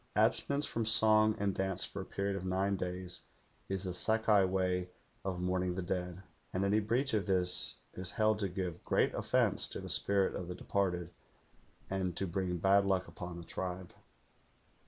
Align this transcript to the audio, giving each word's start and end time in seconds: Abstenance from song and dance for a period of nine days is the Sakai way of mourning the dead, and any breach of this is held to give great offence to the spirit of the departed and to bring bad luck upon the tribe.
Abstenance 0.15 0.65
from 0.65 0.87
song 0.87 1.35
and 1.37 1.53
dance 1.53 1.85
for 1.85 2.01
a 2.01 2.05
period 2.05 2.35
of 2.35 2.43
nine 2.43 2.75
days 2.75 3.27
is 3.69 3.83
the 3.83 3.93
Sakai 3.93 4.43
way 4.45 4.89
of 5.23 5.39
mourning 5.39 5.75
the 5.75 5.83
dead, 5.83 6.23
and 6.51 6.65
any 6.65 6.79
breach 6.79 7.13
of 7.13 7.27
this 7.27 7.81
is 7.93 8.09
held 8.09 8.39
to 8.39 8.49
give 8.49 8.83
great 8.83 9.13
offence 9.13 9.67
to 9.67 9.79
the 9.79 9.89
spirit 9.89 10.33
of 10.35 10.47
the 10.47 10.55
departed 10.55 11.11
and 11.87 12.17
to 12.17 12.25
bring 12.25 12.57
bad 12.57 12.83
luck 12.83 13.07
upon 13.07 13.37
the 13.37 13.43
tribe. 13.45 13.93